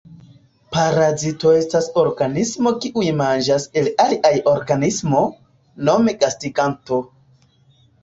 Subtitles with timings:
[0.75, 5.25] Parazito estas organismo kiuj manĝas el alia organismo,
[5.87, 7.05] nome gastiganto.